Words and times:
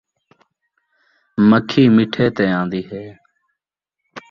مکھی 1.49 1.83
مٹھے 1.95 2.25
تے 2.35 2.45
آن٘دی 2.59 2.81
ہے 2.89 3.05